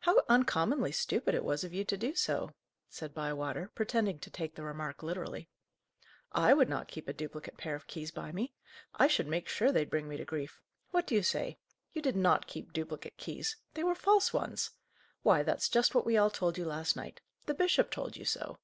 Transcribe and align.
"How 0.00 0.24
uncommonly 0.28 0.90
stupid 0.90 1.32
it 1.32 1.44
was 1.44 1.62
of 1.62 1.72
you 1.72 1.84
to 1.84 1.96
do 1.96 2.16
so!" 2.16 2.50
said 2.90 3.14
Bywater, 3.14 3.70
pretending 3.76 4.18
to 4.18 4.28
take 4.28 4.56
the 4.56 4.64
remark 4.64 5.04
literally. 5.04 5.48
"I 6.32 6.52
would 6.52 6.68
not 6.68 6.88
keep 6.88 7.06
a 7.06 7.12
duplicate 7.12 7.56
pair 7.56 7.76
of 7.76 7.86
keys 7.86 8.10
by 8.10 8.32
me 8.32 8.54
I 8.96 9.06
should 9.06 9.28
make 9.28 9.46
sure 9.48 9.70
they'd 9.70 9.88
bring 9.88 10.08
me 10.08 10.16
to 10.16 10.24
grief. 10.24 10.60
What 10.90 11.06
do 11.06 11.14
you 11.14 11.22
say? 11.22 11.60
You 11.92 12.02
did 12.02 12.16
not 12.16 12.48
keep 12.48 12.72
duplicate 12.72 13.18
keys 13.18 13.56
they 13.74 13.84
were 13.84 13.94
false 13.94 14.32
ones! 14.32 14.72
Why, 15.22 15.44
that's 15.44 15.68
just 15.68 15.94
what 15.94 16.04
we 16.04 16.16
all 16.16 16.30
told 16.30 16.58
you 16.58 16.64
last 16.64 16.96
night. 16.96 17.20
The 17.44 17.54
bishop 17.54 17.92
told 17.92 18.16
you 18.16 18.24
so. 18.24 18.58